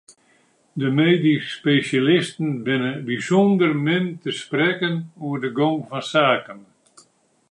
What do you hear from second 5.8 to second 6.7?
fan saken.